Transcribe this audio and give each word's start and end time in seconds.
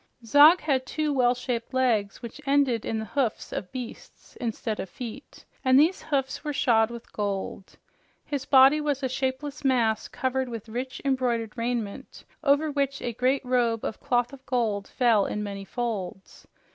Zog 0.25 0.61
had 0.61 0.87
two 0.87 1.13
well 1.13 1.35
shaped 1.35 1.75
legs 1.75 2.23
which 2.23 2.41
ended 2.47 2.85
in 2.85 2.97
the 2.97 3.05
hoofs 3.05 3.51
of 3.53 3.71
beasts 3.71 4.35
instead 4.37 4.79
of 4.79 4.89
feet, 4.89 5.45
and 5.63 5.79
these 5.79 6.01
hoofs 6.01 6.43
were 6.43 6.53
shod 6.53 6.89
with 6.89 7.13
gold. 7.13 7.77
His 8.25 8.43
body 8.45 8.81
was 8.81 9.03
a 9.03 9.07
shapeless 9.07 9.63
mass 9.63 10.07
covered 10.07 10.49
with 10.49 10.67
richly 10.67 11.03
embroidered 11.07 11.55
raiment, 11.55 12.25
over 12.43 12.71
which 12.71 12.99
a 13.03 13.13
great 13.13 13.45
robe 13.45 13.85
of 13.85 13.99
cloth 13.99 14.33
of 14.33 14.43
gold 14.47 14.87
fell 14.87 15.27
in 15.27 15.43
many 15.43 15.65
folds. 15.65 16.47